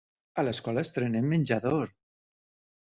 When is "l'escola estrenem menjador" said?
0.47-1.95